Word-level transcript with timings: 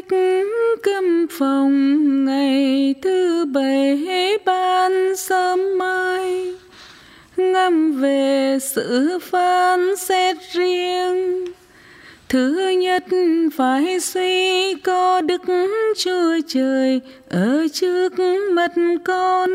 cách 0.00 0.18
câm 0.82 1.26
phòng 1.30 2.24
ngày 2.24 2.94
thứ 3.02 3.44
bảy 3.44 4.38
ban 4.44 5.16
sớm 5.16 5.78
mai. 5.78 6.54
Ngâm 7.36 8.00
về 8.00 8.58
sự 8.60 9.18
phán 9.22 9.96
xét 9.96 10.36
riêng. 10.52 11.44
Thứ 12.28 12.68
nhất 12.78 13.04
phải 13.56 14.00
suy 14.00 14.74
có 14.74 15.20
đức 15.20 15.42
chúa 15.98 16.40
trời 16.48 17.00
ở 17.28 17.66
trước 17.72 18.12
mặt 18.52 18.72
con. 19.04 19.50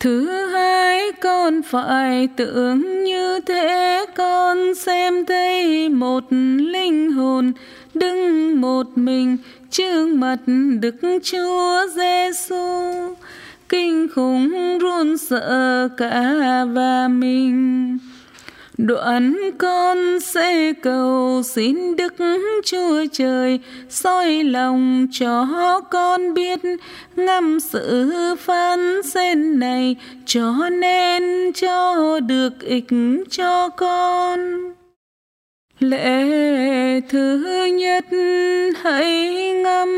Thứ 0.00 0.46
hai, 0.46 1.12
con 1.12 1.62
phải 1.62 2.28
tưởng 2.36 3.04
như 3.04 3.40
thế, 3.40 4.06
con 4.16 4.74
xem 4.74 5.24
thấy 5.26 5.88
một 5.88 6.24
linh 6.58 7.12
hồn 7.12 7.52
đứng 7.98 8.60
một 8.60 8.86
mình 8.94 9.36
trước 9.70 10.06
mặt 10.06 10.38
đức 10.80 10.94
chúa 11.22 11.86
giêsu 11.96 12.56
kinh 13.68 14.08
khủng 14.14 14.78
run 14.78 15.18
sợ 15.18 15.88
cả 15.96 16.64
và 16.72 17.08
mình. 17.08 17.98
Đoạn 18.78 19.36
con 19.58 20.20
sẽ 20.20 20.72
cầu 20.72 21.42
xin 21.42 21.96
đức 21.96 22.14
chúa 22.64 23.04
trời 23.12 23.60
soi 23.88 24.44
lòng 24.44 25.06
cho 25.12 25.46
con 25.90 26.34
biết 26.34 26.60
ngâm 27.16 27.60
sự 27.60 28.12
phán 28.38 29.02
sen 29.02 29.58
này 29.58 29.96
cho 30.26 30.54
nên 30.72 31.52
cho 31.52 32.20
được 32.20 32.60
ích 32.60 32.88
cho 33.30 33.68
con 33.68 34.75
lễ 35.90 37.00
thứ 37.08 37.64
nhất 37.78 38.04
hãy 38.82 39.32
ngâm 39.52 39.88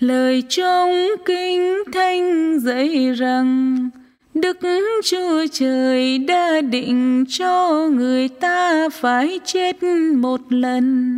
lời 0.00 0.42
trong 0.48 0.90
kinh 1.26 1.78
thanh 1.92 2.58
dạy 2.60 3.12
rằng, 3.12 3.88
Đức 4.34 4.58
Chúa 5.04 5.46
Trời 5.52 6.18
đã 6.18 6.60
định 6.60 7.24
cho 7.28 7.88
người 7.92 8.28
ta 8.28 8.88
phải 8.88 9.40
chết 9.44 9.82
một 10.16 10.40
lần. 10.48 11.16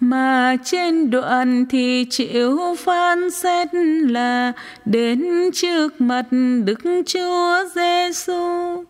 Mà 0.00 0.56
trên 0.64 1.10
đoạn 1.10 1.66
thì 1.70 2.06
chịu 2.10 2.58
phán 2.78 3.30
xét 3.30 3.68
là, 4.08 4.52
đến 4.84 5.24
trước 5.52 6.00
mặt 6.00 6.26
Đức 6.64 6.80
Chúa 7.06 7.64
Giêsu 7.74 8.84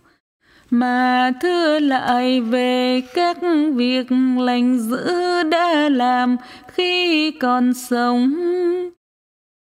mà 0.70 1.33
thưa 1.42 1.78
lại 1.78 2.41
về 2.41 3.03
các 3.14 3.36
việc 3.75 4.06
lành 4.39 4.78
dữ 4.78 5.42
đã 5.42 5.89
làm 5.89 6.36
khi 6.69 7.31
còn 7.31 7.75
sống. 7.75 8.34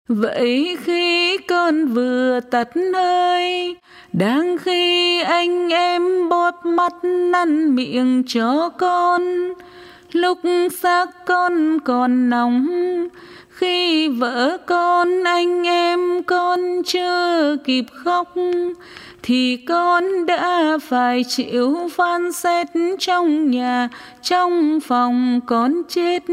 Vậy 0.08 0.78
khi 0.84 1.38
con 1.38 1.86
vừa 1.86 2.40
tắt 2.52 2.68
hơi 2.94 3.76
đang 4.14 4.58
khi 4.58 5.22
anh 5.22 5.70
em 5.70 6.30
bóp 6.30 6.66
mắt 6.66 6.94
năn 7.04 7.76
miệng 7.76 8.24
cho 8.28 8.70
con, 8.70 9.22
lúc 10.12 10.40
xác 10.82 11.26
con 11.26 11.80
còn 11.80 12.30
nóng 12.30 12.68
khi 13.64 14.08
vợ 14.08 14.58
con 14.66 15.24
anh 15.24 15.64
em 15.68 16.24
con 16.24 16.60
chưa 16.86 17.58
kịp 17.64 17.86
khóc, 17.92 18.34
thì 19.24 19.58
con 19.68 20.26
đã 20.26 20.78
phải 20.82 21.24
chịu 21.24 21.90
phán 21.96 22.32
xét 22.32 22.68
trong 23.00 23.52
nhà, 23.52 23.90
trong 24.22 24.80
phòng 24.80 25.40
con 25.46 25.82
chết. 25.88 26.24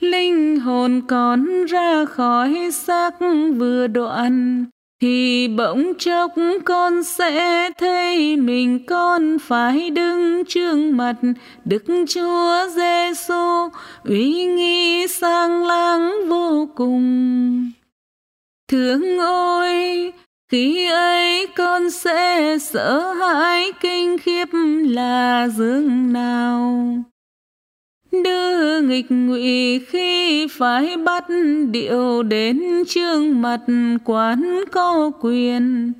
Linh 0.00 0.60
hồn 0.60 1.00
con 1.08 1.64
ra 1.64 2.04
khỏi 2.04 2.70
xác 2.72 3.10
vừa 3.56 3.86
đoạn 3.86 4.64
thì 5.02 5.48
bỗng 5.48 5.92
chốc 5.98 6.32
con 6.64 7.02
sẽ 7.04 7.70
thấy 7.78 8.36
mình 8.36 8.86
con 8.86 9.38
phải 9.38 9.90
đứng 9.90 10.44
trước 10.44 10.76
mặt 10.76 11.14
Đức 11.64 11.84
Chúa 12.08 12.68
Giêsu 12.68 13.68
uy 14.04 14.44
nghi 14.44 15.06
sang 15.08 15.64
láng 15.66 16.28
vô 16.28 16.68
cùng. 16.76 17.70
Thương 18.68 19.18
ôi, 19.18 20.12
khi 20.52 20.86
ấy 20.86 21.46
con 21.56 21.90
sẽ 21.90 22.58
sợ 22.58 23.12
hãi 23.12 23.72
kinh 23.80 24.18
khiếp 24.18 24.48
là 24.82 25.48
dương 25.56 26.12
nào 26.12 26.86
đưa 28.24 28.80
nghịch 28.80 29.06
ngụy 29.10 29.78
khi 29.88 30.46
phải 30.46 30.96
bắt 30.96 31.24
điệu 31.70 32.22
đến 32.22 32.62
trương 32.88 33.42
mặt 33.42 33.60
quán 34.04 34.64
có 34.72 35.10
quyền. 35.20 35.92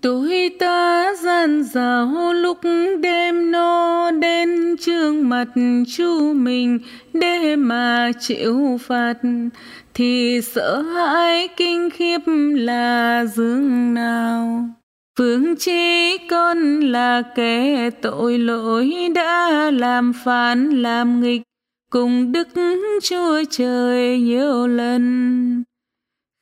Tôi 0.00 0.50
ta 0.58 1.12
gian 1.22 1.62
dào 1.62 2.32
lúc 2.32 2.58
đêm 3.00 3.52
no 3.52 4.10
đến 4.10 4.76
trương 4.80 5.28
mặt 5.28 5.48
chu 5.96 6.32
mình 6.32 6.78
để 7.14 7.56
mà 7.56 8.12
chịu 8.20 8.78
phạt. 8.86 9.14
Thì 9.94 10.40
sợ 10.54 10.82
hãi 10.82 11.48
kinh 11.56 11.90
khiếp 11.90 12.20
là 12.54 13.24
dương 13.34 13.94
nào? 13.94 14.68
Phương 15.20 15.56
chi 15.56 16.18
con 16.30 16.80
là 16.80 17.22
kẻ 17.34 17.90
tội 17.90 18.38
lỗi 18.38 18.94
đã 19.14 19.70
làm 19.70 20.12
phản 20.24 20.70
làm 20.70 21.20
nghịch, 21.20 21.42
cùng 21.90 22.32
Đức 22.32 22.48
Chúa 23.02 23.42
Trời 23.50 24.20
nhiều 24.20 24.66
lần. 24.66 25.64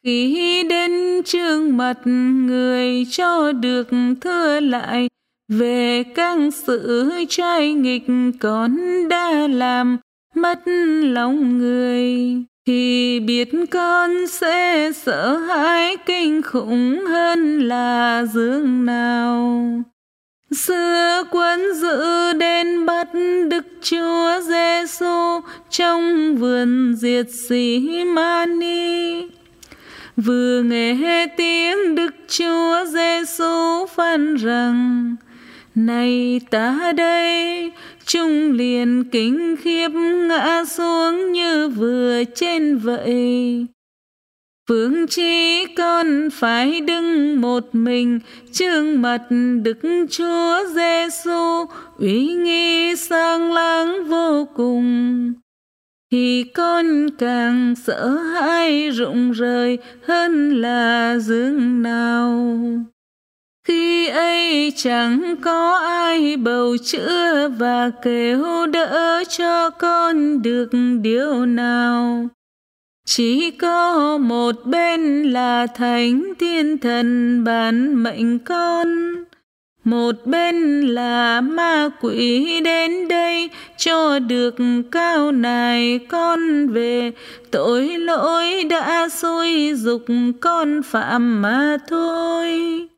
Khi 0.04 0.62
đến 0.70 1.22
trương 1.24 1.76
mặt 1.76 1.98
người 2.46 3.06
cho 3.10 3.52
được 3.52 3.88
thưa 4.20 4.60
lại, 4.60 5.08
về 5.48 6.04
các 6.14 6.38
sự 6.54 7.10
trai 7.28 7.72
nghịch 7.72 8.06
con 8.40 8.78
đã 9.08 9.48
làm 9.48 9.96
mất 10.34 10.60
lòng 11.02 11.58
người 11.58 12.16
thì 12.68 13.20
biết 13.20 13.48
con 13.70 14.26
sẽ 14.26 14.92
sợ 14.92 15.36
hãi 15.36 15.96
kinh 16.06 16.42
khủng 16.42 17.04
hơn 17.08 17.58
là 17.68 18.24
dương 18.32 18.86
nào. 18.86 19.62
Xưa 20.52 21.24
quân 21.30 21.74
giữ 21.74 22.32
đến 22.32 22.86
bắt 22.86 23.08
đức 23.50 23.66
chúa 23.82 24.40
giêsu 24.40 25.40
trong 25.70 26.36
vườn 26.36 26.94
diệt 26.96 27.26
sĩ 27.48 27.88
mani. 28.04 29.22
Vừa 30.16 30.62
nghe 30.62 31.26
tiếng 31.36 31.94
đức 31.94 32.14
chúa 32.28 32.84
giêsu 32.84 33.86
phán 33.86 34.34
rằng, 34.36 35.16
này 35.74 36.40
ta 36.50 36.92
đây 36.96 37.72
trung 38.08 38.52
liền 38.52 39.04
kinh 39.04 39.56
khiếp 39.56 39.88
ngã 40.28 40.64
xuống 40.64 41.32
như 41.32 41.68
vừa 41.68 42.22
trên 42.34 42.78
vậy. 42.78 43.66
Phương 44.68 45.06
chi 45.06 45.64
con 45.76 46.28
phải 46.32 46.80
đứng 46.80 47.40
một 47.40 47.64
mình 47.72 48.20
trước 48.52 48.82
mặt 48.96 49.22
Đức 49.62 49.78
Chúa 50.10 50.64
Giêsu 50.74 51.66
uy 51.98 52.26
nghi 52.26 52.96
sang 52.96 53.52
láng 53.52 54.08
vô 54.08 54.48
cùng. 54.56 55.32
Thì 56.12 56.44
con 56.54 57.10
càng 57.18 57.74
sợ 57.86 58.08
hãi 58.08 58.90
rụng 58.90 59.32
rời 59.32 59.78
hơn 60.02 60.60
là 60.60 61.18
dương 61.18 61.82
nào 61.82 62.56
khi 63.68 64.08
ấy 64.08 64.72
chẳng 64.76 65.36
có 65.42 65.74
ai 65.74 66.36
bầu 66.36 66.76
chữa 66.84 67.48
và 67.48 67.90
kêu 68.02 68.66
đỡ 68.66 69.24
cho 69.28 69.70
con 69.70 70.42
được 70.42 70.68
điều 71.02 71.46
nào. 71.46 72.28
Chỉ 73.06 73.50
có 73.50 74.18
một 74.18 74.52
bên 74.64 75.22
là 75.22 75.66
thánh 75.66 76.32
thiên 76.38 76.78
thần 76.78 77.44
ban 77.44 78.02
mệnh 78.02 78.38
con, 78.38 78.88
một 79.84 80.12
bên 80.24 80.80
là 80.80 81.40
ma 81.40 81.88
quỷ 82.00 82.60
đến 82.64 83.08
đây 83.08 83.50
cho 83.76 84.18
được 84.18 84.54
cao 84.90 85.32
này 85.32 85.98
con 86.08 86.68
về. 86.68 87.12
Tội 87.50 87.88
lỗi 87.88 88.64
đã 88.64 89.08
xui 89.08 89.74
dục 89.74 90.04
con 90.40 90.82
phạm 90.82 91.42
mà 91.42 91.76
thôi. 91.88 92.88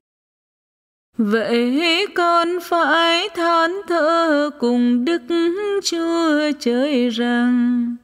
Vậy 1.22 2.06
con 2.14 2.49
phải 2.62 3.28
than 3.28 3.70
thở 3.88 4.50
cùng 4.58 5.05
Đức 5.05 5.22
Chúa 5.84 6.52
Trời 6.61 7.08
rằng 7.08 7.96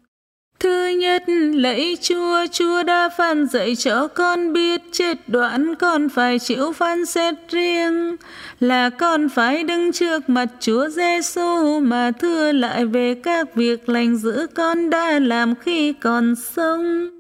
Thứ 0.61 0.89
nhất, 0.89 1.23
lạy 1.55 1.97
Chúa, 2.01 2.47
Chúa 2.53 2.83
đã 2.83 3.09
phán 3.09 3.47
dạy 3.47 3.75
cho 3.77 4.09
con 4.09 4.53
biết 4.53 4.83
chết 4.93 5.29
đoạn 5.29 5.75
con 5.75 6.09
phải 6.09 6.39
chịu 6.39 6.73
phán 6.73 7.07
xét 7.07 7.35
riêng, 7.49 8.17
là 8.61 8.91
con 8.91 9.29
phải 9.29 9.63
đứng 9.65 9.93
trước 9.93 10.29
mặt 10.29 10.47
Chúa 10.61 10.89
Giêsu 10.89 11.81
mà 11.81 12.11
thưa 12.11 12.53
lại 12.53 12.87
về 12.87 13.15
các 13.15 13.55
việc 13.55 13.89
lành 13.89 14.17
giữ 14.17 14.47
con 14.55 14.91
đã 14.91 15.19
làm 15.19 15.55
khi 15.55 15.93
còn 15.93 16.35
sống. 16.35 17.16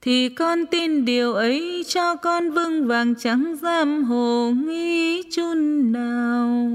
Thì 0.00 0.28
con 0.28 0.66
tin 0.66 1.04
điều 1.04 1.34
ấy 1.34 1.84
cho 1.86 2.14
con 2.14 2.50
vững 2.50 2.86
vàng 2.86 3.14
chẳng 3.14 3.56
dám 3.62 4.04
hồ 4.04 4.50
nghi 4.50 5.22
chun 5.30 5.92
nào. 5.92 6.70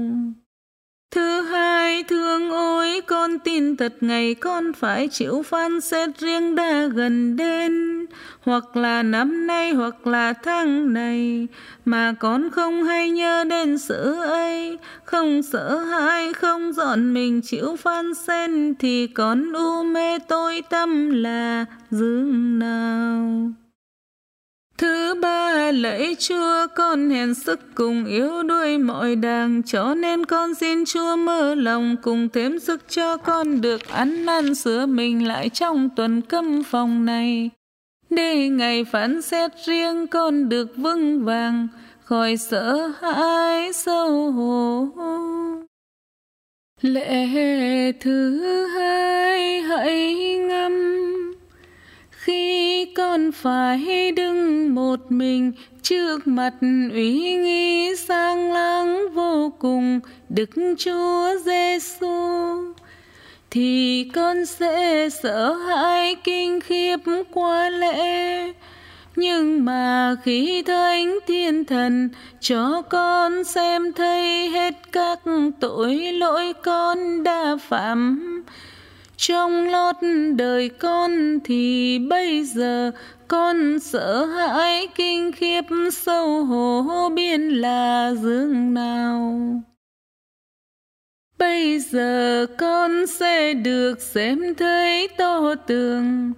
Thứ 1.10 1.40
hai, 1.42 2.02
thương 2.02 2.50
ôi, 2.50 3.00
con 3.06 3.38
tin 3.38 3.76
thật 3.76 3.94
ngày 4.00 4.34
con 4.34 4.72
phải 4.72 5.08
chịu 5.08 5.42
phán 5.42 5.80
xét 5.80 6.10
riêng 6.18 6.54
đã 6.54 6.86
gần 6.94 7.36
đến, 7.36 8.06
hoặc 8.44 8.76
là 8.76 9.02
năm 9.02 9.46
nay 9.46 9.72
hoặc 9.72 10.06
là 10.06 10.32
tháng 10.32 10.92
này, 10.92 11.48
mà 11.84 12.14
con 12.20 12.50
không 12.50 12.84
hay 12.84 13.10
nhớ 13.10 13.44
đến 13.44 13.78
sự 13.78 14.20
ấy, 14.20 14.78
không 15.04 15.42
sợ 15.42 15.78
hãi, 15.78 16.32
không 16.32 16.72
dọn 16.72 17.14
mình 17.14 17.40
chịu 17.40 17.76
phan 17.76 18.14
sen 18.14 18.74
thì 18.78 19.06
con 19.06 19.52
u 19.52 19.82
mê 19.82 20.18
tôi 20.18 20.62
tâm 20.70 21.10
là 21.10 21.64
dương 21.90 22.58
nào. 22.58 23.50
Thứ 24.78 25.14
ba 25.22 25.70
lạy 25.72 26.16
Chúa 26.18 26.66
con 26.74 27.10
hèn 27.10 27.34
sức 27.34 27.60
cùng 27.74 28.04
yếu 28.04 28.42
đuối 28.42 28.78
mọi 28.78 29.16
đàng 29.16 29.62
cho 29.62 29.94
nên 29.94 30.24
con 30.24 30.54
xin 30.54 30.84
Chúa 30.84 31.16
mơ 31.16 31.54
lòng 31.54 31.96
cùng 32.02 32.28
thêm 32.28 32.58
sức 32.58 32.88
cho 32.88 33.16
con 33.16 33.60
được 33.60 33.88
ăn 33.88 34.26
năn 34.26 34.54
sửa 34.54 34.86
mình 34.86 35.28
lại 35.28 35.48
trong 35.48 35.88
tuần 35.96 36.22
cấm 36.22 36.62
phòng 36.62 37.04
này. 37.04 37.50
Để 38.16 38.48
ngày 38.48 38.84
phán 38.84 39.22
xét 39.22 39.50
riêng 39.64 40.06
con 40.06 40.48
được 40.48 40.76
vững 40.76 41.24
vàng, 41.24 41.68
khỏi 42.04 42.36
sợ 42.36 42.92
hãi 43.00 43.72
sâu 43.72 44.30
hổ. 44.30 44.86
Lệ 46.80 47.92
thứ 48.00 48.40
hai 48.66 49.60
hãy 49.60 50.14
ngâm, 50.36 50.72
khi 52.10 52.84
con 52.96 53.32
phải 53.32 54.12
đứng 54.12 54.74
một 54.74 55.00
mình 55.08 55.52
trước 55.82 56.26
mặt 56.26 56.54
uy 56.92 57.36
nghi 57.36 57.96
sang 57.96 58.52
láng 58.52 59.14
vô 59.14 59.52
cùng, 59.58 60.00
đức 60.28 60.50
chúa 60.78 61.38
giêsu 61.44 62.06
thì 63.54 64.10
con 64.14 64.46
sẽ 64.46 65.08
sợ 65.22 65.52
hãi 65.52 66.16
kinh 66.24 66.60
khiếp 66.60 66.96
quá 67.32 67.68
lễ. 67.68 68.52
Nhưng 69.16 69.64
mà 69.64 70.16
khi 70.22 70.62
thánh 70.62 71.18
thiên 71.26 71.64
thần 71.64 72.08
cho 72.40 72.82
con 72.90 73.44
xem 73.44 73.92
thấy 73.92 74.48
hết 74.48 74.74
các 74.92 75.20
tội 75.60 75.94
lỗi 75.96 76.52
con 76.62 77.22
đã 77.22 77.56
phạm, 77.68 78.20
trong 79.16 79.68
lót 79.68 79.96
đời 80.36 80.68
con 80.68 81.38
thì 81.44 81.98
bây 81.98 82.44
giờ 82.44 82.90
con 83.28 83.78
sợ 83.80 84.24
hãi 84.24 84.88
kinh 84.94 85.32
khiếp 85.32 85.64
sâu 85.92 86.44
hổ 86.44 87.08
biên 87.08 87.48
là 87.48 88.12
dương 88.22 88.74
nào 88.74 89.40
bây 91.44 91.78
giờ 91.78 92.46
con 92.58 93.06
sẽ 93.06 93.54
được 93.54 94.00
xem 94.00 94.54
thấy 94.54 95.08
to 95.08 95.54
tường. 95.66 96.32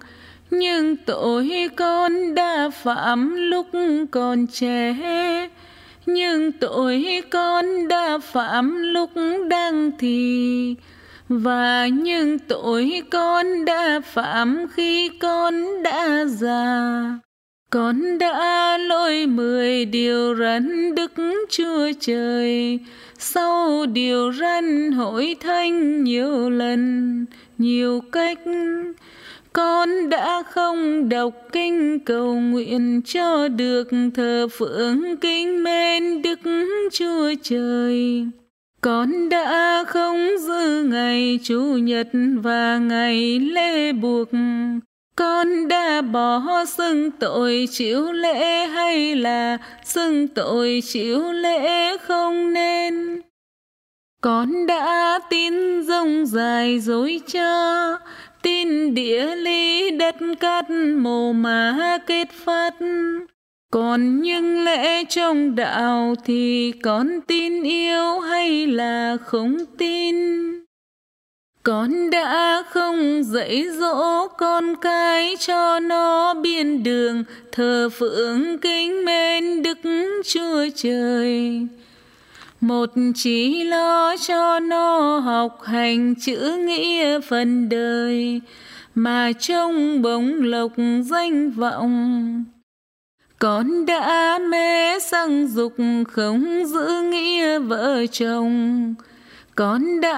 Nhưng 0.51 0.95
tội 0.97 1.69
con 1.75 2.35
đã 2.35 2.69
phạm 2.69 3.35
lúc 3.35 3.67
còn 4.11 4.47
trẻ. 4.47 4.95
Nhưng 6.05 6.51
tội 6.51 7.23
con 7.29 7.87
đã 7.87 8.17
phạm 8.17 8.77
lúc 8.93 9.09
đang 9.49 9.91
thì. 9.99 10.75
Và 11.29 11.87
những 11.87 12.39
tội 12.39 13.03
con 13.11 13.65
đã 13.65 14.01
phạm 14.05 14.65
khi 14.75 15.09
con 15.19 15.83
đã 15.83 16.25
già 16.25 17.26
con 17.71 18.17
đã 18.17 18.77
lỗi 18.77 19.25
mười 19.27 19.85
điều 19.85 20.35
răn 20.35 20.95
đức 20.95 21.11
chúa 21.49 21.91
trời. 21.99 22.79
Sau 23.19 23.85
điều 23.85 24.33
răn 24.33 24.91
hội 24.91 25.35
thanh 25.39 26.03
nhiều 26.03 26.49
lần, 26.49 27.25
nhiều 27.57 28.01
cách. 28.11 28.39
Con 29.53 30.09
đã 30.09 30.43
không 30.43 31.09
đọc 31.09 31.33
kinh 31.51 31.99
cầu 31.99 32.35
nguyện 32.35 33.01
cho 33.05 33.47
được 33.47 33.87
thờ 34.15 34.47
phượng 34.57 35.17
kinh 35.21 35.63
mến 35.63 36.21
đức 36.21 36.39
chúa 36.91 37.33
trời. 37.43 38.25
Con 38.81 39.29
đã 39.29 39.83
không 39.87 40.27
giữ 40.39 40.83
ngày 40.83 41.39
chủ 41.43 41.61
nhật 41.61 42.07
và 42.43 42.77
ngày 42.77 43.39
lễ 43.39 43.91
buộc 43.91 44.29
con 45.17 45.67
đã 45.67 46.01
bỏ 46.01 46.65
xưng 46.65 47.11
tội 47.11 47.67
chịu 47.71 48.11
lễ 48.11 48.65
hay 48.65 49.15
là 49.15 49.57
xưng 49.85 50.27
tội 50.27 50.81
chịu 50.85 51.31
lễ 51.31 51.97
không 51.97 52.53
nên? 52.53 53.21
Con 54.21 54.67
đã 54.67 55.19
tin 55.29 55.83
rông 55.83 56.25
dài 56.25 56.79
dối 56.79 57.21
trá, 57.27 57.51
tin 58.41 58.93
địa 58.93 59.35
lý 59.35 59.91
đất 59.91 60.15
cát 60.39 60.65
mồ 60.97 61.33
mà 61.33 61.97
kết 62.07 62.27
phát. 62.31 62.73
Còn 63.71 64.21
những 64.21 64.63
lẽ 64.63 65.03
trong 65.03 65.55
đạo 65.55 66.15
thì 66.25 66.73
con 66.83 67.21
tin 67.27 67.63
yêu 67.63 68.19
hay 68.19 68.67
là 68.67 69.17
không 69.25 69.57
tin? 69.77 70.15
Con 71.67 72.09
đã 72.09 72.63
không 72.69 73.23
dạy 73.23 73.65
dỗ 73.79 74.27
con 74.27 74.75
cái 74.75 75.35
cho 75.39 75.79
nó 75.79 76.33
biên 76.33 76.83
đường, 76.83 77.23
thờ 77.51 77.89
phượng 77.93 78.57
kính 78.57 79.05
mến 79.05 79.63
đức 79.63 79.77
chúa 80.25 80.65
trời. 80.75 81.67
Một 82.61 82.89
chỉ 83.15 83.63
lo 83.63 84.15
cho 84.17 84.59
nó 84.59 85.19
học 85.19 85.63
hành 85.63 86.15
chữ 86.15 86.57
nghĩa 86.57 87.19
phần 87.19 87.69
đời, 87.69 88.41
mà 88.95 89.31
trông 89.39 90.01
bóng 90.01 90.41
lộc 90.41 90.71
danh 91.03 91.51
vọng. 91.51 92.45
Con 93.39 93.85
đã 93.85 94.39
mê 94.49 94.99
sang 94.99 95.47
dục 95.47 95.73
không 96.11 96.65
giữ 96.65 97.01
nghĩa 97.11 97.59
vợ 97.59 98.05
chồng 98.11 98.95
con 99.57 100.01
đã 100.01 100.17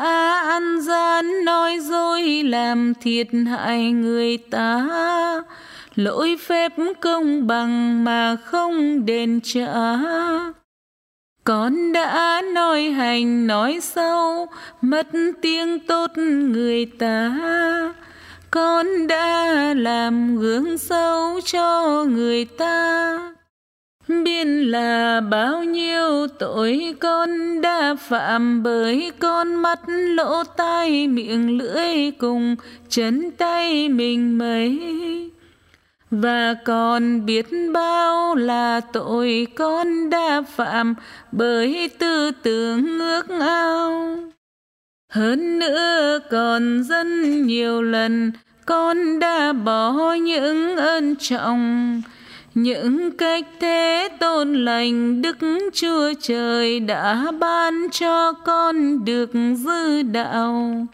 ăn 0.49 0.81
gian 0.81 1.45
nói 1.45 1.79
dối 1.79 2.43
làm 2.43 2.93
thiệt 3.01 3.27
hại 3.47 3.91
người 3.91 4.37
ta. 4.37 4.87
Lỗi 5.95 6.37
phép 6.47 6.73
công 6.99 7.47
bằng 7.47 8.03
mà 8.03 8.35
không 8.45 9.05
đền 9.05 9.39
trả. 9.43 9.97
Con 11.43 11.93
đã 11.93 12.41
nói 12.53 12.83
hành 12.83 13.47
nói 13.47 13.79
sâu 13.81 14.47
mất 14.81 15.07
tiếng 15.41 15.79
tốt 15.79 16.17
người 16.17 16.85
ta. 16.85 17.31
Con 18.51 19.07
đã 19.07 19.53
làm 19.77 20.37
gương 20.37 20.77
xấu 20.77 21.41
cho 21.45 22.03
người 22.09 22.45
ta 22.45 23.38
biên 24.09 24.47
là 24.47 25.21
bao 25.21 25.63
nhiêu 25.63 26.27
tội 26.39 26.95
con 26.99 27.61
đã 27.61 27.95
phạm 27.95 28.63
bởi 28.63 29.11
con 29.19 29.55
mắt 29.55 29.79
lỗ 29.87 30.43
tai 30.43 31.07
miệng 31.07 31.57
lưỡi 31.57 32.11
cùng 32.17 32.55
chân 32.89 33.31
tay 33.31 33.89
mình 33.89 34.37
mấy. 34.37 34.79
Và 36.11 36.55
còn 36.65 37.25
biết 37.25 37.45
bao 37.73 38.35
là 38.35 38.81
tội 38.93 39.47
con 39.55 40.09
đã 40.09 40.41
phạm 40.55 40.95
bởi 41.31 41.89
tư 41.99 42.31
tưởng 42.31 42.99
ước 42.99 43.29
ao. 43.39 44.17
Hơn 45.11 45.59
nữa 45.59 46.19
còn 46.29 46.83
rất 46.83 47.07
nhiều 47.45 47.81
lần 47.81 48.31
con 48.65 49.19
đã 49.19 49.53
bỏ 49.53 50.13
những 50.13 50.77
ơn 50.77 51.15
trọng 51.15 52.01
những 52.63 53.11
cách 53.11 53.45
thế 53.59 54.09
tôn 54.19 54.65
lành 54.65 55.21
đức 55.21 55.37
chúa 55.73 56.13
trời 56.21 56.79
đã 56.79 57.31
ban 57.39 57.87
cho 57.91 58.33
con 58.33 59.05
được 59.05 59.29
dư 59.55 60.01
đạo. 60.01 60.85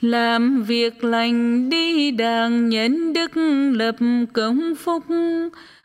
Làm 0.00 0.62
việc 0.62 1.04
lành 1.04 1.70
đi 1.70 2.10
đàng 2.10 2.68
nhân 2.68 3.12
đức 3.12 3.30
lập 3.72 3.96
công 4.32 4.74
phúc 4.74 5.04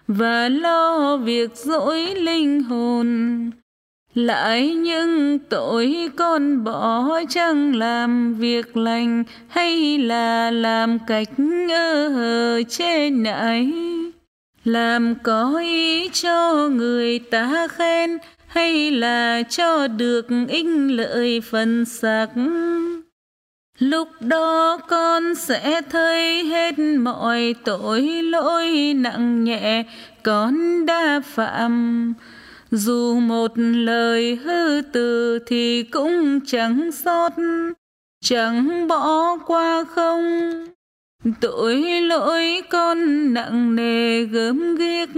và 0.08 0.50
lo 0.50 1.18
việc 1.18 1.51
dỗi 1.56 2.16
linh 2.16 2.63
hồn. 2.63 3.50
Lại 4.13 4.75
những 4.75 5.40
tội 5.40 6.10
con 6.16 6.63
bỏ 6.63 7.10
chẳng 7.30 7.75
làm 7.75 8.34
việc 8.34 8.78
lành 8.78 9.24
hay 9.48 9.98
là 9.98 10.51
làm 10.51 10.98
cách 11.08 11.30
ơ 11.70 12.08
hờ 12.08 12.62
trên 12.70 13.24
nại 13.24 13.72
làm 14.63 15.15
có 15.24 15.60
ý 15.60 16.10
cho 16.10 16.70
người 16.70 17.20
ta 17.20 17.68
khen 17.68 18.18
hay 18.48 18.91
là 18.91 19.44
cho 19.50 19.88
được 19.88 20.27
ích 20.48 20.65
lợi 20.89 21.41
phần 21.41 21.86
sạc? 21.86 22.30
Lúc 23.80 24.08
đó 24.20 24.77
con 24.88 25.36
sẽ 25.36 25.82
thấy 25.82 26.44
hết 26.44 26.80
mọi 26.80 27.56
tội 27.65 28.01
lỗi 28.01 28.94
nặng 28.96 29.44
nhẹ 29.44 29.84
con 30.24 30.86
đã 30.86 31.22
phạm. 31.25 32.13
Dù 32.72 33.20
một 33.20 33.51
lời 33.56 34.36
hư 34.36 34.82
từ 34.91 35.39
thì 35.46 35.84
cũng 35.84 36.39
chẳng 36.46 36.91
xót, 36.91 37.32
chẳng 38.24 38.88
bỏ 38.88 39.38
qua 39.48 39.84
không 39.84 40.51
tội 41.42 42.01
lỗi 42.01 42.62
con 42.70 43.34
nặng 43.34 43.75
nề 43.75 44.24
gớm 44.24 44.75
ghiếc, 44.75 45.10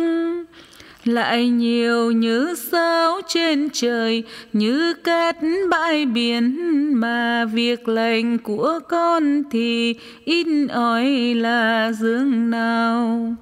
lại 1.03 1.49
nhiều 1.49 2.11
như 2.11 2.55
sao 2.71 3.21
trên 3.27 3.69
trời, 3.73 4.23
như 4.53 4.93
cát 4.93 5.35
bãi 5.69 6.05
biển 6.05 6.55
mà 6.99 7.45
việc 7.45 7.87
lành 7.87 8.37
của 8.37 8.79
con 8.89 9.43
thì 9.51 9.95
ít 10.25 10.47
ỏi 10.69 11.05
là 11.35 11.91
dương 11.91 12.49
nào. 12.49 13.35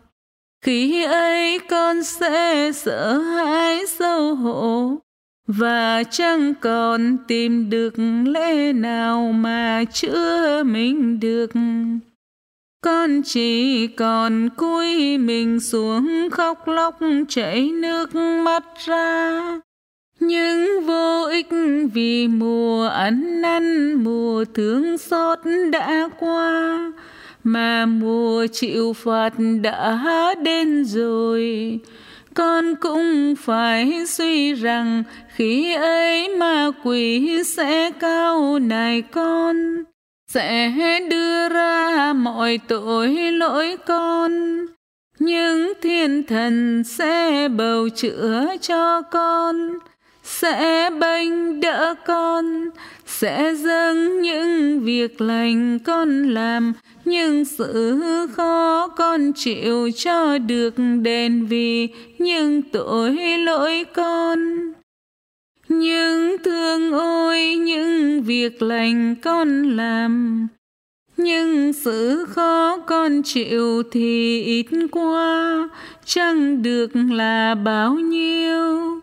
Khi 0.66 1.04
ấy 1.04 1.60
con 1.60 2.04
sẽ 2.04 2.72
sợ 2.72 3.18
hãi 3.18 3.80
sâu 3.88 4.36
hổ, 4.36 4.98
và 5.48 6.04
chẳng 6.12 6.54
còn 6.62 7.18
tìm 7.28 7.70
được 7.70 7.94
lẽ 8.26 8.74
nào 8.74 9.32
mà 9.32 9.84
chữa 9.94 10.64
mình 10.64 11.20
được 11.20 11.52
con 12.82 13.22
chỉ 13.22 13.88
còn 13.88 14.50
cúi 14.58 15.18
mình 15.18 15.60
xuống 15.60 16.30
khóc 16.32 16.68
lóc 16.68 17.00
chảy 17.30 17.72
nước 17.72 18.16
mắt 18.16 18.64
ra. 18.86 19.42
Nhưng 20.20 20.86
vô 20.86 21.24
ích 21.32 21.48
vì 21.94 22.28
mùa 22.28 22.88
ăn 22.88 23.42
năn, 23.42 23.94
mùa 23.94 24.46
thương 24.54 24.98
xót 24.98 25.40
đã 25.72 26.10
qua, 26.20 26.92
mà 27.44 27.86
mùa 27.86 28.48
chịu 28.52 28.94
phạt 28.94 29.34
đã 29.62 30.36
đến 30.44 30.86
rồi. 30.86 31.80
Con 32.34 32.76
cũng 32.76 33.36
phải 33.36 34.06
suy 34.08 34.54
rằng 34.54 35.04
khi 35.36 35.74
ấy 35.74 36.30
ma 36.38 36.72
quỷ 36.84 37.30
sẽ 37.44 37.92
cao 37.92 38.60
nài 38.60 39.02
con, 39.02 39.84
sẽ 40.28 40.72
đưa 41.10 41.50
ra 41.50 41.61
mọi 42.36 42.60
tội 42.68 43.10
lỗi 43.32 43.78
con. 43.86 44.32
Nhưng 45.20 45.74
thiên 45.82 46.24
thần 46.24 46.84
sẽ 46.84 47.48
bầu 47.48 47.90
chữa 47.90 48.46
cho 48.62 49.02
con, 49.02 49.78
sẽ 50.24 50.90
bênh 51.00 51.62
đỡ 51.62 51.96
con, 52.06 52.70
sẽ 53.06 53.56
dâng 53.56 54.22
những 54.22 54.80
việc 54.80 55.22
lành 55.22 55.80
con 55.80 56.34
làm 56.34 56.74
nhưng 57.06 57.46
sự 57.46 58.02
khó 58.34 58.88
con 58.88 59.32
chịu 59.36 59.90
cho 59.96 60.38
được 60.38 60.74
đền 61.02 61.46
vì 61.46 61.88
những 62.20 62.62
tội 62.62 63.18
lỗi 63.38 63.86
con. 63.94 64.40
Nhưng 65.70 66.38
thương 66.44 66.92
ôi, 66.92 67.56
những 67.56 68.24
việc 68.24 68.62
lành 68.62 69.16
con 69.16 69.76
làm 69.76 70.48
nhưng 71.24 71.74
sự 71.74 72.26
khó 72.30 72.78
con 72.78 73.22
chịu 73.24 73.84
thì 73.92 74.42
ít 74.44 74.68
quá, 74.92 75.70
chẳng 76.06 76.64
được 76.64 76.90
là 77.12 77.56
bao 77.56 77.94
nhiêu 77.94 79.02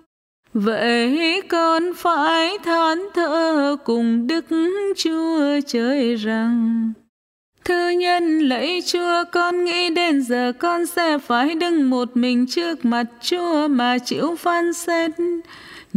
vậy 0.54 1.42
con 1.48 1.92
phải 1.96 2.58
than 2.64 2.98
thở 3.14 3.76
cùng 3.84 4.26
đức 4.26 4.44
chúa 4.96 5.60
trời 5.66 6.14
rằng, 6.16 6.92
Thư 7.64 7.88
nhân 7.88 8.38
lạy 8.38 8.82
Chúa, 8.86 9.24
con 9.32 9.64
nghĩ 9.64 9.90
đến 9.90 10.22
giờ 10.22 10.52
con 10.58 10.86
sẽ 10.86 11.18
phải 11.18 11.54
đứng 11.54 11.90
một 11.90 12.16
mình 12.16 12.46
trước 12.46 12.84
mặt 12.84 13.04
Chúa 13.20 13.68
mà 13.68 13.98
chịu 13.98 14.36
phán 14.36 14.72
xét. 14.72 15.10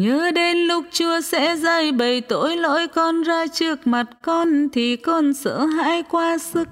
Nhớ 0.01 0.31
đến 0.31 0.57
lúc 0.57 0.85
Chúa 0.91 1.21
sẽ 1.21 1.57
dây 1.57 1.91
bày 1.91 2.21
tội 2.21 2.57
lỗi 2.57 2.87
con 2.87 3.23
ra 3.23 3.47
trước 3.47 3.87
mặt 3.87 4.07
con 4.21 4.69
thì 4.69 4.95
con 4.95 5.33
sợ 5.33 5.65
hãi 5.65 6.03
quá 6.03 6.37
sức. 6.37 6.67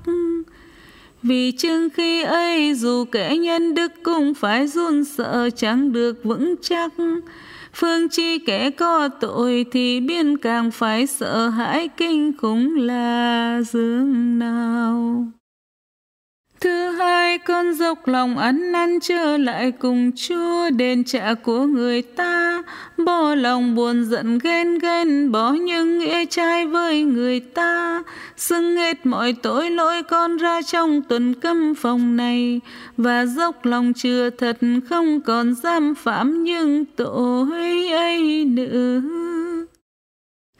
Vì 1.23 1.51
chừng 1.51 1.89
khi 1.89 2.21
ấy, 2.23 2.73
dù 2.73 3.05
kẻ 3.11 3.37
nhân 3.37 3.75
đức 3.75 3.91
cũng 4.03 4.33
phải 4.33 4.67
run 4.67 5.05
sợ 5.05 5.49
chẳng 5.55 5.93
được 5.93 6.23
vững 6.23 6.55
chắc. 6.61 6.93
Phương 7.73 8.09
chi 8.09 8.39
kẻ 8.39 8.69
có 8.69 9.07
tội 9.07 9.65
thì 9.71 9.99
biên 9.99 10.37
càng 10.37 10.71
phải 10.71 11.07
sợ 11.07 11.49
hãi 11.49 11.89
kinh 11.97 12.37
khủng 12.37 12.75
là 12.75 13.61
dương 13.71 14.39
nào. 14.39 15.25
Thứ 16.61 16.89
hai 16.89 17.37
con 17.37 17.73
dốc 17.73 18.07
lòng 18.07 18.37
ăn 18.37 18.71
năn 18.71 18.99
trở 18.99 19.37
lại 19.37 19.71
cùng 19.71 20.11
Chúa 20.15 20.69
đền 20.69 21.03
trả 21.03 21.33
của 21.33 21.59
người 21.59 22.01
ta, 22.01 22.63
bỏ 22.97 23.35
lòng 23.35 23.75
buồn 23.75 24.05
giận 24.05 24.39
ghen 24.39 24.79
ghen, 24.79 25.31
bỏ 25.31 25.51
những 25.51 25.99
nghĩa 25.99 26.25
trai 26.25 26.65
với 26.65 27.03
người 27.03 27.39
ta, 27.39 28.03
xưng 28.37 28.75
hết 28.75 29.05
mọi 29.05 29.33
tội 29.33 29.69
lỗi 29.69 30.03
con 30.03 30.37
ra 30.37 30.61
trong 30.61 31.01
tuần 31.01 31.33
cấm 31.33 31.75
phòng 31.75 32.15
này, 32.15 32.61
và 32.97 33.25
dốc 33.25 33.65
lòng 33.65 33.93
chưa 33.93 34.29
thật 34.29 34.57
không 34.89 35.21
còn 35.21 35.55
giam 35.55 35.95
phạm 35.95 36.43
những 36.43 36.85
tội 36.85 37.87
ấy 37.91 38.45
nữa. 38.45 39.01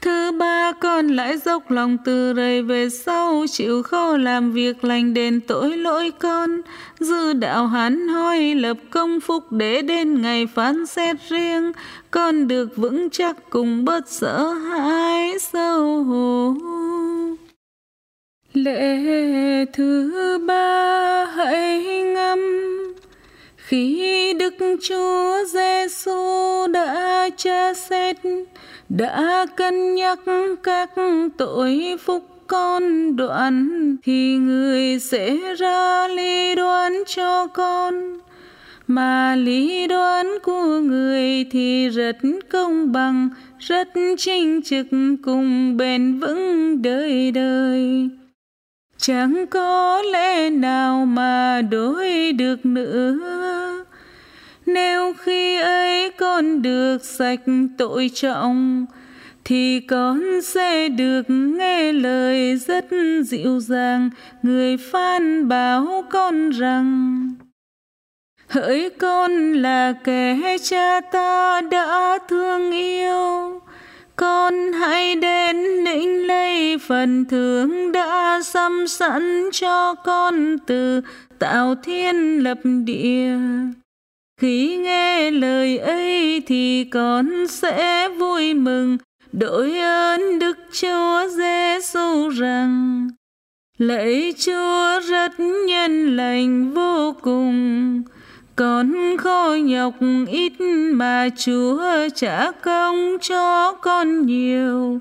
Thứ 0.02 0.32
ba, 0.32 0.72
con 0.72 1.08
lại 1.08 1.38
dốc 1.38 1.72
lòng 1.72 1.98
từ 2.06 2.34
rầy 2.36 2.62
về 2.62 2.90
sau, 2.90 3.46
chịu 3.52 3.84
khó 3.84 4.18
làm 4.18 4.52
việc 4.52 4.84
lành 4.84 5.14
đền 5.14 5.42
tội 5.42 5.78
lỗi 5.78 6.12
con. 6.20 6.62
Dư 7.00 7.34
đạo 7.34 7.68
hán 7.68 8.08
hoi 8.08 8.56
lập 8.56 8.78
công 8.90 9.20
phúc 9.20 9.52
để 9.52 9.82
đến 9.82 10.22
ngày 10.22 10.48
phán 10.56 10.86
xét 10.86 11.16
riêng. 11.30 11.72
Con 12.12 12.48
được 12.48 12.78
vững 12.78 13.10
chắc 13.10 13.50
cùng 13.50 13.86
bớt 13.86 14.10
sợ 14.10 14.54
hãi 14.54 15.40
sâu 15.40 16.04
hổ. 16.04 16.54
Lễ 18.54 19.66
thứ 19.74 20.12
ba, 20.48 21.26
hãy 21.26 22.04
ngâm. 22.04 22.40
Khi 23.56 24.34
đức 24.34 24.54
chúa 24.82 25.46
giêsu 25.46 26.68
đã 26.68 27.30
tra 27.38 27.74
xét 27.74 28.16
đã 28.90 29.46
cân 29.56 29.96
nhắc 29.96 30.20
các 30.64 30.90
tội 31.38 31.98
phúc 32.00 32.24
con 32.48 33.16
đoạn, 33.16 33.70
thì 34.04 34.38
người 34.38 35.00
sẽ 35.00 35.38
ra 35.56 36.08
lý 36.08 36.56
đoán 36.56 37.04
cho 37.08 37.48
con. 37.48 38.20
Mà 38.88 39.36
lý 39.36 39.88
đoán 39.88 40.38
của 40.44 40.80
người 40.80 41.46
thì 41.52 41.90
rất 41.90 42.18
công 42.52 42.92
bằng, 42.92 43.30
rất 43.60 43.88
chính 44.18 44.62
trực, 44.62 44.88
cùng 45.24 45.78
bền 45.78 46.20
vững 46.20 46.82
đời 46.82 47.32
đời. 47.32 48.10
Chẳng 48.98 49.46
có 49.50 50.02
lẽ 50.02 50.50
nào 50.50 51.06
mà 51.06 51.62
đổi 51.62 52.32
được 52.32 52.66
nữa 52.66 53.18
nếu 54.74 55.14
khi 55.14 55.60
ấy 55.60 56.12
con 56.12 56.62
được 56.62 57.06
sạch 57.06 57.42
tội 57.78 58.12
trọng 58.14 58.86
thì 59.44 59.80
con 59.80 60.42
sẽ 60.44 60.90
được 60.90 61.30
nghe 61.30 61.94
lời 61.94 62.56
rất 62.56 62.86
dịu 63.26 63.60
dàng 63.60 64.10
người 64.44 64.78
phan 64.78 65.48
bảo 65.48 66.04
con 66.10 66.50
rằng, 66.50 67.30
hỡi 68.48 68.90
con 68.90 69.54
là 69.54 69.94
kẻ 70.04 70.58
cha 70.64 71.02
ta 71.02 71.62
đã 71.62 72.20
thương 72.28 72.72
yêu. 72.72 73.62
Con 74.16 74.74
hãy 74.74 75.16
đến 75.16 75.58
lĩnh 75.58 76.28
lấy 76.28 76.78
phần 76.78 77.26
thưởng 77.26 77.92
đã 77.92 78.42
xăm 78.44 78.88
sẵn 78.88 79.50
cho 79.52 79.96
con 79.96 80.58
từ 80.68 81.02
tạo 81.40 81.76
thiên 81.84 82.44
lập 82.44 82.60
địa 82.86 83.36
khi 84.40 84.78
nghe 84.78 85.32
lời 85.32 85.78
ấy 85.78 86.42
thì 86.48 86.84
con 86.84 87.48
sẽ 87.48 88.10
vui 88.10 88.54
mừng. 88.54 88.98
Đội 89.32 89.80
ơn 89.80 90.40
Đức 90.40 90.58
Chúa 90.72 91.28
Giêsu 91.28 92.30
rằng, 92.30 93.08
lạy 93.78 94.34
Chúa 94.38 95.00
rất 95.10 95.40
nhân 95.40 96.16
lành 96.16 96.74
vô 96.74 97.16
cùng. 97.22 98.04
Con 98.56 99.18
khó 99.18 99.56
nhọc 99.64 99.94
ít 100.28 100.54
mà 100.94 101.30
Chúa 101.38 101.84
trả 102.16 102.52
công 102.52 103.18
cho 103.22 103.72
con 103.82 104.26
nhiều. 104.26 105.00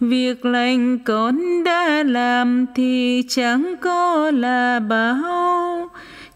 Việc 0.00 0.44
lành 0.44 0.98
con 0.98 1.64
đã 1.64 2.02
làm 2.02 2.66
thì 2.74 3.22
chẳng 3.28 3.74
có 3.80 4.30
là 4.30 4.80
báo 4.80 5.88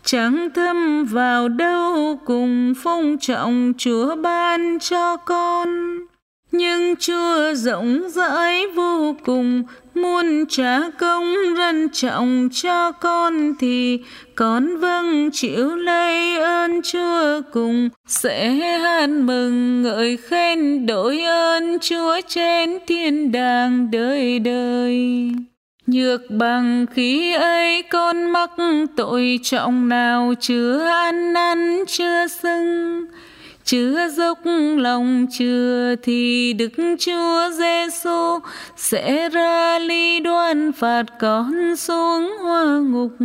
chẳng 0.06 0.48
thâm 0.54 1.04
vào 1.04 1.48
đâu 1.48 2.18
cùng 2.24 2.74
phong 2.82 3.16
trọng 3.20 3.72
Chúa 3.78 4.16
ban 4.16 4.78
cho 4.80 5.16
con. 5.16 5.98
Nhưng 6.52 6.96
Chúa 6.96 7.54
rộng 7.54 8.10
rãi 8.10 8.66
vô 8.66 9.14
cùng, 9.24 9.62
muốn 9.94 10.44
trả 10.48 10.90
công 10.98 11.34
rân 11.58 11.88
trọng 11.92 12.48
cho 12.52 12.92
con 12.92 13.54
thì 13.60 13.98
con 14.34 14.76
vâng 14.76 15.30
chịu 15.32 15.76
lấy 15.76 16.38
ơn 16.38 16.82
Chúa 16.82 17.40
cùng 17.52 17.88
sẽ 18.06 18.50
hát 18.50 19.10
mừng 19.10 19.82
ngợi 19.82 20.16
khen 20.16 20.86
đổi 20.86 21.20
ơn 21.22 21.78
Chúa 21.80 22.20
trên 22.28 22.78
thiên 22.86 23.32
đàng 23.32 23.90
đời 23.90 24.38
đời. 24.38 25.30
Nhược 25.96 26.30
bằng 26.30 26.86
khi 26.90 27.34
ấy, 27.34 27.82
con 27.82 28.24
mắc 28.26 28.50
tội 28.96 29.40
trọng 29.42 29.88
nào 29.88 30.34
chưa 30.40 30.84
ăn 30.84 31.32
năn 31.32 31.84
chưa 31.86 32.26
xưng 32.26 33.06
chưa 33.64 34.08
dốc 34.08 34.38
lòng 34.76 35.26
chưa 35.38 35.94
thì 36.02 36.52
Đức 36.52 36.72
Chúa 36.98 37.50
Giêsu 37.50 38.38
sẽ 38.76 39.28
ra 39.28 39.78
ly 39.78 40.20
đoan 40.20 40.72
phạt 40.72 41.04
con 41.18 41.76
xuống 41.76 42.32
hoa 42.42 42.78
ngục. 42.78 43.16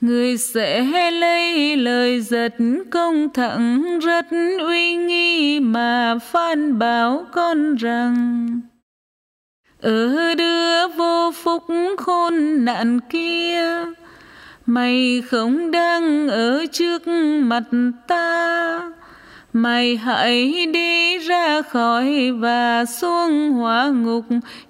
Người 0.00 0.36
sẽ 0.36 1.10
lấy 1.10 1.76
lời 1.76 2.20
giật 2.20 2.54
công 2.90 3.28
thẳng, 3.34 3.98
rất 3.98 4.26
uy 4.66 4.96
nghi 4.96 5.60
mà 5.60 6.18
phan 6.32 6.78
báo 6.78 7.26
con 7.32 7.76
rằng 7.76 8.60
Ừ, 9.80 10.16
ở 10.16 10.34
đứa 10.34 10.88
vô 10.88 11.30
phúc 11.42 11.64
khôn 11.98 12.64
nạn 12.64 13.00
kia. 13.10 13.84
Mày 14.66 15.22
không 15.30 15.70
đang 15.70 16.28
ở 16.28 16.66
trước 16.72 17.08
mặt 17.42 17.62
ta. 18.08 18.80
Mày 19.52 19.96
hãy 19.96 20.66
đi 20.66 21.18
ra 21.18 21.62
khỏi 21.62 22.32
và 22.32 22.84
xuống 22.84 23.52
hỏa 23.52 23.88
ngục, 23.88 24.24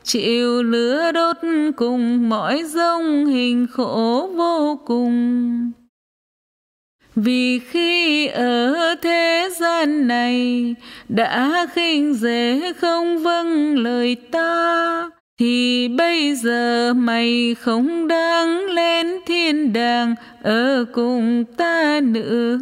chịu 0.04 0.62
lửa 0.62 1.12
đốt 1.12 1.36
cùng 1.76 2.28
mọi 2.28 2.62
dông 2.64 3.26
hình 3.26 3.66
khổ 3.72 4.30
vô 4.36 4.80
cùng 4.86 5.72
vì 7.22 7.58
khi 7.58 8.26
ở 8.26 8.94
thế 9.02 9.48
gian 9.58 10.08
này, 10.08 10.74
đã 11.08 11.66
khinh 11.74 12.14
dễ 12.14 12.72
không 12.80 13.18
vâng 13.18 13.78
lời 13.78 14.16
ta, 14.30 15.10
thì 15.40 15.88
bây 15.88 16.34
giờ 16.34 16.94
mày 16.96 17.56
không 17.60 18.08
đáng 18.08 18.66
lên 18.66 19.06
thiên 19.26 19.72
đàng 19.72 20.14
ở 20.42 20.84
cùng 20.92 21.44
ta 21.56 22.00
nữa. 22.00 22.58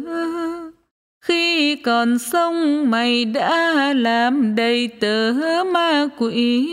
Khi 1.25 1.75
còn 1.75 2.19
sống, 2.19 2.89
mày 2.91 3.25
đã 3.25 3.93
làm 3.95 4.55
đầy 4.55 4.87
tớ 4.99 5.33
ma 5.73 6.07
quỷ. 6.17 6.69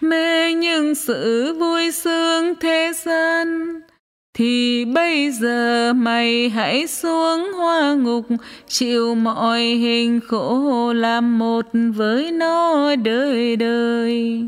Mê 0.00 0.52
những 0.54 0.94
sự 0.94 1.54
vui 1.54 1.90
sướng 1.90 2.54
thế 2.60 2.92
gian 3.04 3.80
thì 4.34 4.84
bây 4.84 5.30
giờ 5.30 5.92
mày 5.92 6.48
hãy 6.48 6.86
xuống 6.86 7.52
hoa 7.52 7.94
ngục, 7.94 8.26
chịu 8.68 9.14
mọi 9.14 9.60
hình 9.60 10.20
khổ 10.20 10.92
làm 10.92 11.38
một 11.38 11.66
với 11.72 12.32
nó 12.32 12.96
đời 12.96 13.56
đời. 13.56 14.42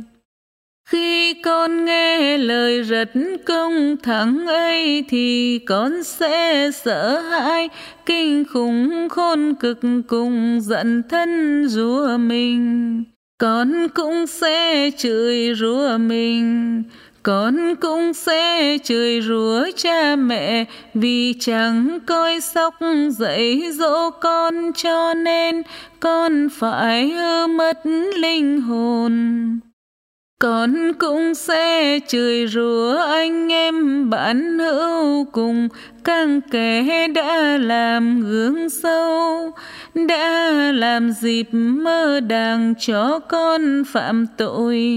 Khi 0.89 1.35
con 1.35 1.85
nghe 1.85 2.39
lời 2.39 2.85
rật 2.85 3.11
công 3.47 3.97
thẳng 4.03 4.47
ấy 4.47 5.05
thì 5.09 5.59
con 5.67 6.03
sẽ 6.03 6.71
sợ 6.71 7.21
hãi, 7.21 7.69
kinh 8.07 8.45
khủng 8.45 9.09
khôn 9.09 9.55
cực 9.55 9.81
cùng 10.09 10.61
giận 10.63 11.03
thân 11.11 11.65
rủa 11.69 12.17
mình. 12.17 13.05
Con 13.39 13.89
cũng 13.95 14.27
sẽ 14.27 14.91
chửi 14.99 15.55
rủa 15.55 15.99
mình 15.99 16.83
con 17.27 17.77
cũng 17.81 18.13
sẽ 18.15 18.79
chửi 18.85 19.21
rủa 19.21 19.65
cha 19.77 20.17
mẹ, 20.17 20.65
vì 20.95 21.35
chẳng 21.41 21.99
coi 22.07 22.41
sóc 22.41 22.75
dạy 23.19 23.63
dỗ 23.73 24.11
con 24.11 24.73
cho 24.75 25.15
nên 25.15 25.63
con 26.01 26.49
phải 26.49 27.09
hư 27.09 27.47
mất 27.47 27.87
linh 28.17 28.61
hồn. 28.61 29.13
Con 30.41 30.93
cũng 30.99 31.35
sẽ 31.35 31.99
chửi 32.09 32.47
rủa 32.47 32.97
anh 32.99 33.53
em 33.53 34.11
bạn 34.11 34.59
hữu 34.59 35.25
cùng 35.33 35.69
các 36.05 36.29
kẻ 36.51 37.09
đã 37.09 37.59
làm 37.61 38.21
gương 38.21 38.71
sâu, 38.71 39.51
đã 39.95 40.51
làm 40.75 41.11
dịp 41.11 41.47
mơ 41.53 42.21
đàng 42.21 42.75
cho 42.79 43.19
con 43.19 43.85
phạm 43.85 44.27
tội 44.37 44.97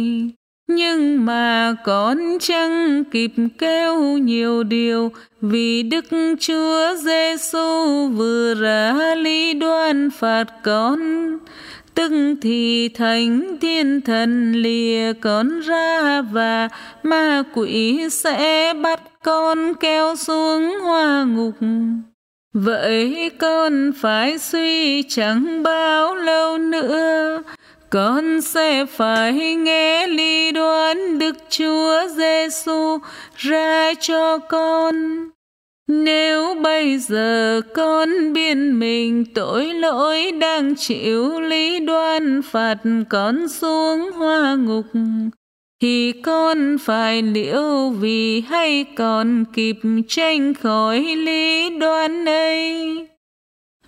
nhưng 0.69 1.25
mà 1.25 1.75
con 1.83 2.37
chẳng 2.39 3.03
kịp 3.11 3.31
kêu 3.57 4.01
nhiều 4.17 4.63
điều, 4.63 5.11
vì 5.41 5.83
Đức 5.83 6.05
Chúa 6.39 6.95
Giêsu 6.95 8.07
vừa 8.07 8.53
ra 8.53 9.15
ly 9.15 9.53
đoan 9.53 10.09
phạt 10.09 10.45
con. 10.63 10.99
Tức 11.95 12.11
thì 12.41 12.89
thánh 12.89 13.57
thiên 13.61 14.01
thần 14.01 14.51
lìa 14.51 15.13
con 15.21 15.59
ra 15.59 16.21
và 16.21 16.69
ma 17.03 17.43
quỷ 17.53 18.09
sẽ 18.11 18.73
bắt 18.81 19.01
con 19.23 19.73
kéo 19.79 20.15
xuống 20.15 20.79
hoa 20.79 21.23
ngục. 21.23 21.55
Vậy 22.53 23.31
con 23.39 23.91
phải 24.01 24.37
suy 24.37 25.03
chẳng 25.03 25.63
bao 25.63 26.15
lâu 26.15 26.57
nữa 26.57 27.41
con 27.89 28.41
sẽ 28.41 28.85
phải 28.85 29.33
nghe 29.55 30.07
lý 30.07 30.51
đoán 30.51 31.19
Đức 31.19 31.37
Chúa 31.49 32.07
Giêsu 32.15 32.97
ra 33.35 33.93
cho 33.99 34.37
con. 34.37 34.95
Nếu 35.87 36.55
bây 36.55 36.97
giờ 36.97 37.61
con 37.73 38.33
biết 38.33 38.55
mình 38.55 39.25
tội 39.35 39.65
lỗi 39.65 40.31
đang 40.31 40.75
chịu 40.75 41.41
lý 41.41 41.79
đoan 41.79 42.41
phạt 42.41 42.77
con 43.09 43.47
xuống 43.47 44.11
hoa 44.11 44.55
ngục, 44.55 44.85
thì 45.81 46.11
con 46.11 46.77
phải 46.77 47.21
liệu 47.21 47.89
vì 47.89 48.41
hay 48.41 48.85
còn 48.95 49.45
kịp 49.53 49.77
tranh 50.07 50.53
khỏi 50.53 50.99
lý 50.99 51.69
đoan 51.69 52.25
ấy. 52.25 53.08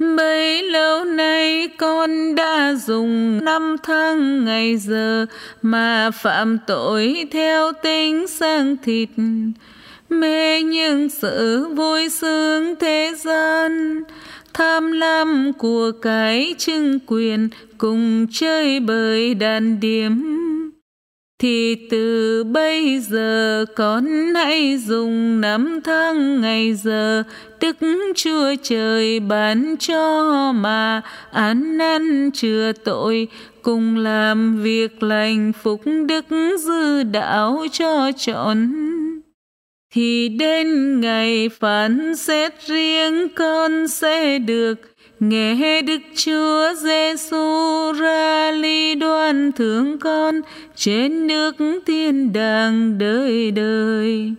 Bấy 0.02 0.64
lâu 0.64 1.04
nay 1.04 1.68
con 1.78 2.36
đã 2.36 2.74
dùng 2.74 3.46
năm 3.46 3.76
tháng 3.84 4.46
ngày 4.46 4.78
giờ 4.78 5.26
mà 5.62 6.12
phạm 6.12 6.58
tội 6.68 7.28
theo 7.32 7.72
tính 7.84 8.28
sang 8.28 8.78
thịt, 8.84 9.10
mê 10.10 10.62
những 10.62 11.10
sự 11.10 11.68
vui 11.68 12.10
sướng 12.10 12.76
thế 12.76 13.14
gian, 13.18 14.04
tham 14.54 14.92
lam 14.92 15.52
của 15.58 15.92
cái 16.02 16.56
trưng 16.58 17.00
quyền 17.08 17.50
cùng 17.78 18.28
chơi 18.32 18.80
bời 18.80 19.34
đàn 19.34 19.80
điểm 19.80 20.41
thì 21.42 21.76
từ 21.90 22.44
bây 22.44 23.00
giờ 23.00 23.66
con 23.76 24.06
hãy 24.36 24.78
dùng 24.78 25.42
năm 25.42 25.80
tháng 25.84 26.42
ngày 26.42 26.74
giờ, 26.74 27.24
đức 27.60 27.78
chúa 28.16 28.56
trời 28.64 29.20
ban 29.20 29.76
cho 29.80 30.52
mà 30.52 31.02
án 31.32 31.78
năn 31.78 32.32
chừa 32.34 32.72
tội, 32.84 33.28
cùng 33.62 33.98
làm 33.98 34.62
việc 34.64 35.04
lành 35.04 35.52
phúc 35.64 35.82
đức 36.08 36.26
dư 36.60 37.04
đạo 37.04 37.66
cho 37.72 38.12
trọn. 38.18 38.74
Thì 39.94 40.30
đến 40.30 41.00
ngày 41.02 41.50
phán 41.60 42.16
xét 42.16 42.54
riêng 42.66 43.28
con 43.36 43.88
sẽ 43.88 44.40
được 44.40 44.91
nghe 45.22 45.82
Đức 45.82 46.02
Chúa 46.16 46.74
Giêsu 46.74 47.92
ra 47.92 48.52
ly 48.52 48.96
đoan 48.96 49.52
thương 49.52 49.98
con 50.00 50.42
trên 50.76 51.28
nước 51.28 51.56
thiên 51.86 52.34
đàng 52.34 52.98
đời 52.98 53.52
đời. 53.52 54.34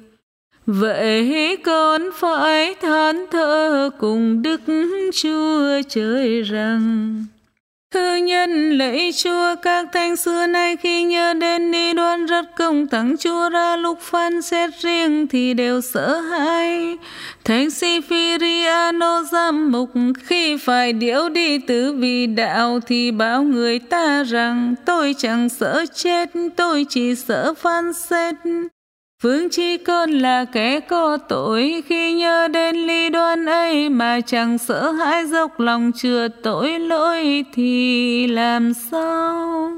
Vậy 0.67 1.57
con 1.65 2.03
phải 2.15 2.75
than 2.75 3.27
thở 3.31 3.91
cùng 3.99 4.43
Đức 4.43 4.61
Chúa 5.13 5.83
trời 5.89 6.43
rằng 6.43 7.25
Thư 7.93 8.17
nhân 8.17 8.79
lạy 8.79 9.11
chúa, 9.17 9.55
các 9.63 9.87
thánh 9.93 10.17
xưa 10.17 10.47
nay 10.47 10.77
khi 10.77 11.03
nhớ 11.03 11.35
đến 11.35 11.73
đi 11.73 11.93
đoan 11.93 12.27
rất 12.27 12.45
công 12.57 12.87
tặng 12.87 13.17
chúa 13.19 13.49
ra 13.49 13.77
lúc 13.77 13.99
phán 14.01 14.43
xét 14.43 14.71
riêng 14.81 15.27
thì 15.27 15.55
đều 15.55 15.81
sợ 15.81 16.21
hãi. 16.21 16.97
Thánh 17.45 17.69
Sifiriano 17.69 19.25
giam 19.25 19.73
mục, 19.73 19.91
khi 20.25 20.57
phải 20.57 20.93
điếu 20.93 21.29
đi 21.29 21.59
tứ 21.59 21.93
vì 21.93 22.27
đạo 22.27 22.81
thì 22.87 23.11
bảo 23.11 23.43
người 23.43 23.79
ta 23.79 24.23
rằng, 24.23 24.75
tôi 24.85 25.15
chẳng 25.19 25.49
sợ 25.49 25.85
chết, 25.95 26.31
tôi 26.57 26.87
chỉ 26.89 27.15
sợ 27.15 27.55
phán 27.55 27.93
xét 27.93 28.35
vương 29.23 29.51
chi 29.51 29.77
con 29.77 30.11
là 30.11 30.45
kẻ 30.45 30.81
có 30.81 31.17
tội, 31.17 31.83
khi 31.87 32.13
nhớ 32.13 32.49
đến 32.49 32.77
ly 32.77 33.09
đoan 33.09 33.47
ấy 33.47 33.89
mà 33.89 34.21
chẳng 34.21 34.59
sợ 34.59 34.91
hãi 34.91 35.27
dốc 35.27 35.61
lòng 35.61 35.93
chưa 35.97 36.29
tội 36.29 36.79
lỗi 36.79 37.45
thì 37.53 38.27
làm 38.27 38.75
sao? 38.75 39.71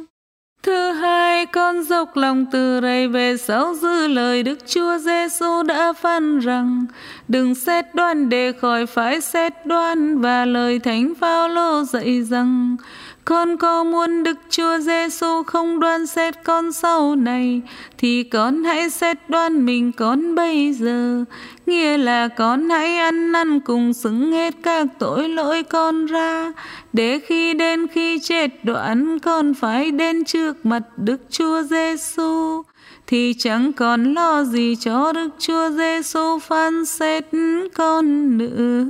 Thứ 0.63 0.93
hai, 0.93 1.47
con 1.47 1.83
dốc 1.83 2.17
lòng 2.17 2.47
từ 2.53 2.81
đây 2.81 3.09
về 3.09 3.37
sau 3.37 3.75
giữ 3.75 4.07
lời 4.07 4.43
Đức 4.43 4.59
Chúa 4.67 4.99
Giêsu 4.99 5.63
đã 5.63 5.93
phán 5.93 6.39
rằng, 6.39 6.87
đừng 7.29 7.55
xét 7.55 7.95
đoan 7.95 8.29
để 8.29 8.53
khỏi 8.53 8.87
phải 8.87 9.21
xét 9.21 9.67
đoan 9.67 10.21
và 10.21 10.45
lời 10.45 10.79
Thánh 10.79 11.15
Phaolô 11.21 11.83
dạy 11.83 12.23
rằng 12.23 12.77
con 13.25 13.57
có 13.57 13.85
muốn 13.85 14.23
Đức 14.23 14.39
Chúa 14.51 14.79
Giêsu 14.79 15.43
không 15.43 15.81
đoan 15.81 16.07
xét 16.07 16.35
con 16.45 16.73
sau 16.73 17.17
này, 17.17 17.63
thì 17.99 18.23
con 18.23 18.65
hãy 18.65 18.91
xét 18.91 19.19
đoan 19.29 19.67
mình 19.67 19.93
con 19.93 20.35
bây 20.35 20.73
giờ. 20.73 21.25
Nghĩa 21.67 21.97
là 21.97 22.29
con 22.29 22.71
hãy 22.71 22.97
ăn 22.97 23.33
năn 23.33 23.61
cùng 23.61 23.93
xứng 23.93 24.33
hết 24.33 24.55
các 24.63 24.87
tội 24.99 25.29
lỗi 25.29 25.63
con 25.63 26.07
ra, 26.07 26.53
để 26.93 27.19
khi 27.19 27.55
đến 27.55 27.87
khi 27.87 28.19
chết 28.19 28.65
đoạn 28.65 29.19
con 29.19 29.55
phải 29.55 29.91
đến 29.91 30.25
trước 30.25 30.67
mặt 30.67 30.83
Đức 30.97 31.21
Chúa 31.31 31.63
Giêsu 31.63 32.63
thì 33.07 33.35
chẳng 33.39 33.73
còn 33.73 34.15
lo 34.15 34.45
gì 34.45 34.77
cho 34.81 35.13
Đức 35.13 35.29
Chúa 35.39 35.71
Giêsu 35.71 36.39
phán 36.39 36.85
xét 36.85 37.25
con 37.75 38.39
nữa. 38.39 38.85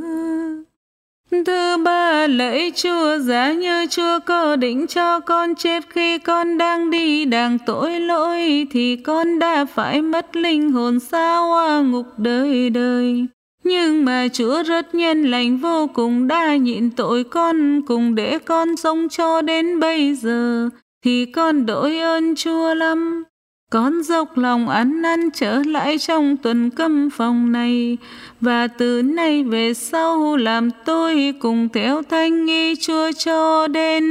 Thứ 1.31 1.77
ba 1.85 2.27
lạy 2.27 2.73
Chúa 2.75 3.19
giá 3.19 3.53
như 3.53 3.87
Chúa 3.91 4.19
có 4.27 4.57
định 4.57 4.87
cho 4.87 5.21
con 5.21 5.55
chết 5.55 5.85
khi 5.91 6.19
con 6.19 6.59
đang 6.59 6.91
đi 6.91 7.25
đàng 7.25 7.59
tội 7.67 8.01
lỗi 8.01 8.67
thì 8.71 8.97
con 8.97 9.39
đã 9.39 9.65
phải 9.65 10.03
mất 10.03 10.37
linh 10.37 10.73
hồn 10.73 11.01
xa 11.01 11.37
hoa 11.37 11.81
ngục 11.81 12.07
đời 12.17 12.71
đời. 12.71 13.27
Nhưng 13.65 14.05
mà 14.05 14.29
Chúa 14.33 14.63
rất 14.63 14.95
nhân 14.95 15.31
lành, 15.31 15.59
vô 15.59 15.87
cùng 15.95 16.29
đã 16.29 16.57
nhịn 16.57 16.91
tội 16.91 17.25
con 17.25 17.83
cùng 17.87 18.15
để 18.15 18.39
con 18.39 18.77
sống 18.77 19.09
cho 19.09 19.43
đến 19.43 19.81
bây 19.81 20.15
giờ 20.15 20.69
thì 21.05 21.27
con 21.27 21.67
đổi 21.67 21.99
ơn 21.99 22.35
Chúa 22.37 22.75
lắm. 22.75 23.25
Con 23.71 24.03
dốc 24.03 24.39
lòng 24.39 24.69
ăn 24.69 25.03
năn 25.03 25.31
trở 25.31 25.63
lại 25.67 25.99
trong 25.99 26.37
tuần 26.37 26.71
câm 26.71 27.11
phòng 27.11 27.53
này 27.53 27.99
và 28.41 28.67
từ 28.67 29.03
nay 29.03 29.45
về 29.45 29.75
sau 29.75 30.37
làm 30.37 30.71
tôi 30.85 31.35
cùng 31.41 31.69
theo 31.69 32.03
thanh 32.03 32.47
nghi 32.47 32.75
Chúa 32.81 33.13
cho 33.19 33.69
đến 33.69 34.05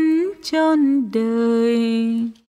chôn 0.43 1.09
đời. 1.13 2.29